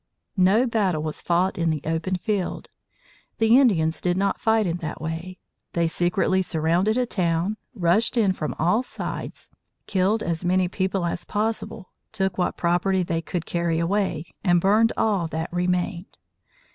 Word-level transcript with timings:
No 0.37 0.65
battle 0.65 1.03
was 1.03 1.21
fought 1.21 1.59
in 1.59 1.69
the 1.69 1.83
open 1.85 2.15
field. 2.15 2.69
The 3.37 3.59
Indians 3.59 4.01
did 4.01 4.17
not 4.17 4.39
fight 4.41 4.65
in 4.65 4.77
that 4.77 4.99
way. 4.99 5.37
They 5.73 5.85
secretly 5.85 6.41
surrounded 6.41 6.97
a 6.97 7.05
town, 7.05 7.57
rushed 7.75 8.17
in 8.17 8.33
from 8.33 8.55
all 8.57 8.81
sides, 8.81 9.51
killed 9.85 10.23
as 10.23 10.43
many 10.43 10.67
people 10.67 11.05
as 11.05 11.23
possible, 11.23 11.91
took 12.11 12.39
what 12.39 12.57
property 12.57 13.03
they 13.03 13.21
could 13.21 13.45
carry 13.45 13.77
away, 13.77 14.25
and 14.43 14.59
burned 14.59 14.91
all 14.97 15.27
that 15.27 15.53
remained. 15.53 16.17